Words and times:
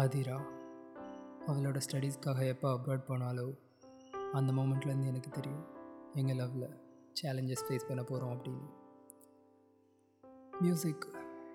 ஆதிரா 0.00 0.36
அவளோட 1.46 1.80
ஸ்டடீஸ்க்காக 1.86 2.46
எப்போ 2.46 2.68
அப்ராட் 2.72 3.06
போனாலோ 3.08 3.46
அந்த 4.32 4.52
மூமெண்ட்லேருந்து 4.52 5.06
எனக்கு 5.06 5.30
தெரியும். 5.30 5.64
எங்கள் 6.14 6.36
லவ்வில் 6.36 6.74
சேலஞ்சஸ் 7.20 7.64
ஃபேஸ் 7.68 7.86
பண்ண 7.86 8.02
போகிறோம் 8.02 8.34
அப்படின்னு. 8.34 8.66
மியூசிக் 10.60 11.06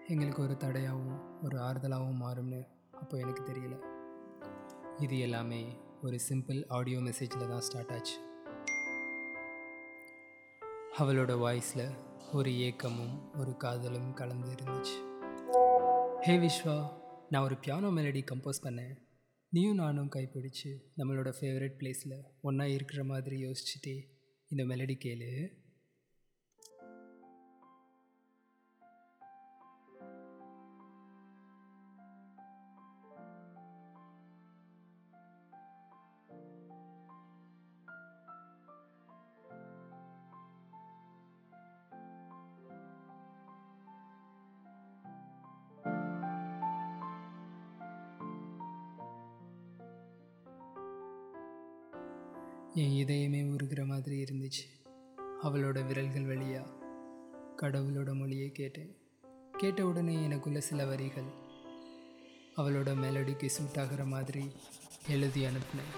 எங்களுக்கு 0.08 0.42
ஒரு 0.42 0.58
தடையாகவும் 0.58 1.22
ஒரு 1.44 1.58
ஆறுதலாகவும் 1.58 2.22
மாறும்னு 2.24 2.62
அப்போ 2.92 3.18
எனக்கு 3.18 3.44
தெரியல. 3.44 3.78
இது 4.98 5.20
எல்லாமே 5.20 5.62
ஒரு 6.02 6.20
சிம்பிள் 6.30 6.60
ஆடியோ 6.68 7.00
மெசேஜில் 7.00 7.48
தான் 7.48 7.62
ஸ்டார்ட் 7.62 7.92
ஆச்சு. 7.92 8.18
அவளோட 10.98 11.34
வாய்ஸில் 11.40 11.86
ஒரு 12.34 12.58
ஏக்கமும் 12.58 13.16
ஒரு 13.40 13.58
காதலும் 13.58 14.14
கலந்து 14.14 14.52
இருந்துச்சு. 14.52 14.98
ஹே 16.22 16.38
விஸ்வா 16.38 17.02
நான் 17.34 17.44
ஒரு 17.44 17.56
பியானோ 17.56 17.90
மெலடி 17.92 18.22
கம்போஸ் 18.32 18.64
பண்ணேன். 18.64 18.96
நீயும் 19.50 19.76
நானும் 19.76 20.10
கைப்பிடிச்சு 20.16 20.70
நம்மளோட 20.98 21.30
ஃபேவரட் 21.40 21.78
பிளேஸில் 21.80 22.24
ஒன்றா 22.42 22.66
இருக்கிற 22.66 23.04
மாதிரி 23.04 23.46
யோசிச்சுட்டே 23.46 23.96
இந்த 24.50 24.76
மெலடி 24.76 24.96
கேளு. 25.04 25.30
என் 52.76 53.06
இதயமே 53.06 53.56
உருகிற 53.56 53.86
மாதிரி 53.86 54.24
இருந்துச்சு. 54.24 54.90
அவளோட 55.44 55.86
விரல்கள் 55.86 56.26
வழியாக 56.26 56.70
கடவுளோட 57.58 58.14
மொழியை 58.14 58.52
கேட்டேன். 58.52 58.98
கேட்ட 59.52 59.86
உடனே 59.86 60.24
எனக்குள்ள 60.24 60.60
சில 60.60 60.86
வரிகள் 60.86 61.30
அவளோட 62.58 62.96
மெலடிக்கு 62.96 63.46
சூட் 63.46 63.78
ஆகிற 63.78 64.06
மாதிரி 64.06 64.52
எழுதி 65.08 65.46
அனுப்பினேன். 65.46 65.94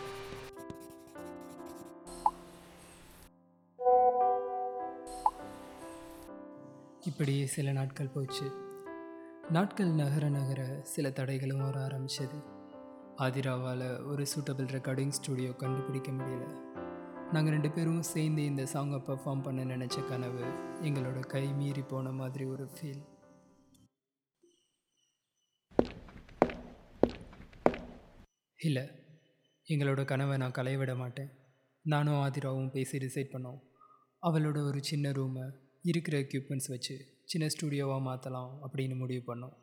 இப்படியே 7.05 7.45
சில 7.45 7.71
நாட்கள் 7.71 8.13
போச்சு. 8.13 8.51
நாட்கள் 9.49 9.89
நகர 9.89 10.29
நகர 10.29 10.79
சில 10.83 11.09
தடைகளும் 11.09 11.63
வர 11.63 11.79
ஆரம்பிச்சது. 11.87 12.54
ஆதிராவால் 13.23 14.05
ஒரு 14.05 14.23
சூட்டபிள் 14.23 14.71
ரெக்கார்டிங் 14.77 15.13
ஸ்டுடியோ 15.17 15.51
கண்டுபிடிக்க 15.51 16.11
முடியல. 16.11 16.45
நாங்கள் 17.31 17.53
ரெண்டு 17.53 17.69
பேரும் 17.71 18.01
சேர்ந்து 18.01 18.45
இந்த 18.45 18.63
சாங்கை 18.63 18.99
பெர்ஃபார்ம் 19.07 19.43
பண்ண 19.43 19.65
நினச்ச 19.65 20.07
கனவு 20.09 20.43
எங்களோட 20.81 21.19
கை 21.19 21.53
மீறி 21.53 21.81
போன 21.81 22.11
மாதிரி 22.11 22.45
ஒரு 22.45 22.65
ஃபீல் 22.73 23.03
இல்லை 28.55 28.85
எங்களோட 29.69 30.05
கனவை 30.05 30.37
நான் 30.37 30.57
களைவிட 30.59 30.95
மாட்டேன். 30.95 31.31
நானும் 31.81 32.21
ஆதிராவும் 32.27 32.71
பேசி 32.71 32.97
டிசைட் 32.97 33.33
பண்ணோம். 33.35 33.59
அவளோட 34.21 34.57
ஒரு 34.67 34.83
சின்ன 34.83 35.11
ரூமை 35.11 35.45
இருக்கிற 35.81 36.17
எக்யூப்மெண்ட்ஸ் 36.17 36.71
வச்சு 36.75 36.97
சின்ன 37.25 37.47
ஸ்டுடியோவாக 37.47 38.01
மாற்றலாம் 38.01 38.53
அப்படின்னு 38.67 38.97
முடிவு 38.97 39.35
பண்ணோம். 39.35 39.55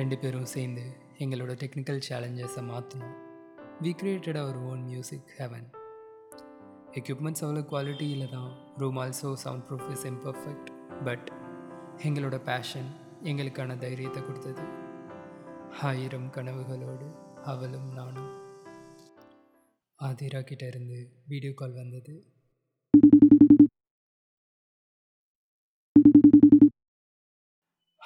ரெண்டு 0.00 0.16
பேரும் 0.18 0.50
சேர்ந்து 0.52 0.82
எங்களோட 1.18 1.52
டெக்னிக்கல் 1.62 2.02
சேலஞ்சஸை 2.08 2.62
மாற்றணும் 2.68 3.16
we 3.82 3.90
created 4.00 4.38
our 4.42 4.58
own 4.70 4.82
music 4.82 5.28
heaven 5.36 5.66
equipments 6.98 7.42
அவ்வளோ 7.44 7.62
குவாலிட்டியில் 7.72 8.30
தான். 8.30 8.52
Room 8.76 8.96
also 8.96 9.32
soundproof 9.68 9.90
is 9.90 10.06
imperfect 10.06 10.70
but 11.04 11.26
எங்களோட 12.02 12.38
பேஷன் 12.44 12.88
எங்களுக்கான 13.22 13.76
தைரியத்தை 13.78 14.22
கொடுத்தது. 14.26 14.64
ஆயிரம் 15.82 16.30
கனவுகளோடு 16.30 17.08
அவளும் 17.44 17.90
நானும். 17.92 18.32
ஆதிரா 19.98 20.42
கிட்டேருந்து 20.50 21.00
வீடியோ 21.26 21.54
கால் 21.54 21.72
வந்தது. 21.72 22.14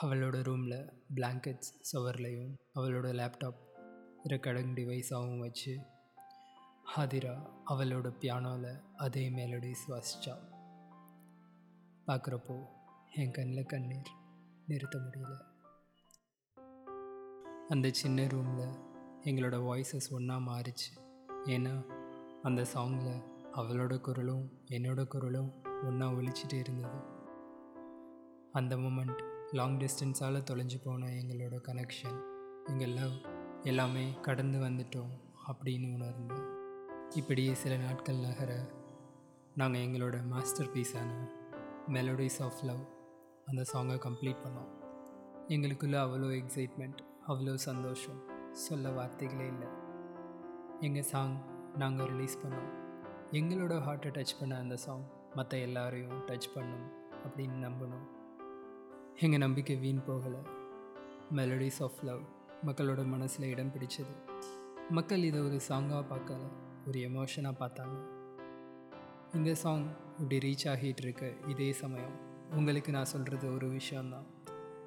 அவளோட 0.02 0.42
ரூமில் 0.42 0.92
பிளாங்கெட்ஸ் 1.14 1.74
சவர்லையும் 1.92 2.54
அவளோட 2.74 3.08
லேப்டாப் 3.20 3.60
ரெக்கார்டிங் 4.28 4.74
டிவைஸாகவும் 4.74 5.38
வச்சு 5.38 5.80
ஹாதிரா 6.96 7.50
அவளோட 7.66 8.12
பியானோவில் 8.20 8.82
அதே 8.96 9.30
மெலடி 9.30 9.72
சுவாசித்தா 9.86 10.36
பார்க்குறப்போ 12.06 12.66
என் 13.14 13.30
கண்ணில் 13.30 13.66
கண்ணீர் 13.66 14.10
நிறுத்த 14.66 14.98
முடியல. 14.98 15.40
அந்த 17.68 17.90
சின்ன 17.90 18.26
ரூமில் 18.26 18.74
எங்களோட 19.20 19.56
வாய்ஸஸ் 19.70 20.10
ஒன்றா 20.10 20.36
மாறிச்சு. 20.36 20.98
ஏன்னா 21.44 21.84
அந்த 22.42 22.66
சாங்கில் 22.74 23.22
அவளோட 23.52 24.00
குரலும் 24.00 24.58
என்னோட 24.70 25.06
குரலும் 25.06 25.52
ஒன்றா 25.82 26.10
ஒழிச்சிட்டு 26.10 26.58
இருந்தது. 26.58 26.98
அந்த 28.52 28.76
மூமெண்ட் 28.76 29.32
லாங் 29.52 29.78
டிஸ்டன்ஸால் 29.78 30.42
தொலைஞ்சு 30.50 30.80
போன 30.84 31.06
எங்களோட 31.06 31.60
கனெக்ஷன் 31.68 32.20
எங்கள் 32.64 32.88
லவ் 32.88 33.12
எல்லாமே 33.62 34.14
கடந்து 34.22 34.58
வந்துட்டோம் 34.58 35.10
அப்படின்னு 35.48 35.88
உணர்ந்தோம். 35.88 36.48
இப்படியே 37.10 37.54
சில 37.54 37.76
நாட்கள் 37.76 38.16
நகர 38.16 38.70
நாங்கள் 39.54 39.80
எங்களோட 39.80 40.26
மாஸ்டர் 40.26 40.66
பீஸான 40.66 41.30
மெலோடிஸ் 41.88 42.42
ஆஃப் 42.42 42.62
லவ் 42.62 42.80
அந்த 43.46 43.64
சாங்கை 43.72 43.98
கம்ப்ளீட் 43.98 44.36
பண்ணோம். 44.44 44.68
எங்களுக்குள்ள 45.48 45.96
அவ்வளோ 45.96 46.42
எக்ஸைட்மெண்ட் 46.42 46.96
அவ்வளோ 47.28 47.54
சந்தோஷம். 47.54 48.50
சொல்ல 48.52 48.90
வார்த்தைகளே 48.90 49.46
இல்லை. 49.46 49.68
எங்கள் 50.80 51.02
சாங் 51.02 51.38
நாங்கள் 51.76 52.06
ரிலீஸ் 52.06 52.38
பண்ணோம். 52.38 52.72
எங்களோட 53.32 53.72
ஹார்ட்டை 53.72 54.10
டச் 54.10 54.38
பண்ண 54.40 54.56
அந்த 54.56 54.76
சாங் 54.76 55.04
மற்ற 55.34 55.58
எல்லாரையும் 55.58 56.26
டச் 56.26 56.52
பண்ணும் 56.54 56.92
அப்படின்னு 57.24 57.70
நம்பணும் 57.70 58.13
எங்கள் 59.20 59.38
நம்பிக்கை 59.38 59.76
வீண் 59.76 60.00
போகலை. 60.08 60.46
மெலடிஸ் 61.34 61.82
ஆஃப் 61.82 62.02
லவ் 62.02 62.22
மக்களோட 62.66 63.04
மனசில் 63.04 63.50
இடம் 63.50 63.72
பிடிச்சது. 63.72 64.30
மக்கள் 64.88 65.18
இதை 65.18 65.40
ஒரு 65.40 65.60
சாங்காக 65.68 66.04
பார்க்கல 66.12 66.48
ஒரு 66.86 66.98
எமோஷனாக 66.98 67.54
பார்த்தாங்க. 67.60 68.04
இந்த 69.34 69.54
சாங் 69.54 69.86
இப்படி 70.18 70.38
ரீச் 70.38 70.66
ஆகிட்டு 70.66 71.02
இருக்க 71.02 71.32
இதே 71.46 71.72
சமயம் 71.72 72.18
உங்களுக்கு 72.50 72.92
நான் 72.92 73.04
சொல்கிறது 73.04 73.54
ஒரு 73.54 73.68
விஷயந்தான் 73.68 74.24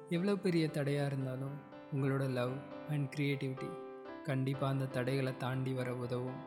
எவ்வளோ 0.08 0.36
பெரிய 0.36 0.68
தடையாக 0.68 1.06
இருந்தாலும் 1.06 1.58
உங்களோட 1.94 2.30
லவ் 2.30 2.52
அண்ட் 2.88 3.14
க்ரியேட்டிவிட்டி 3.16 3.70
கண்டிப்பாக 4.22 4.72
அந்த 4.72 4.86
தடைகளை 4.86 5.36
தாண்டி 5.36 5.72
வர 5.72 5.94
உதவும். 5.94 6.40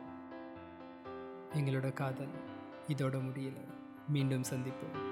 எங்களோட 1.54 1.92
காதல் 1.92 2.32
இதோட 2.88 3.22
முடியல. 3.28 3.64
மீண்டும் 4.08 4.42
சந்திப்போம். 4.42 5.11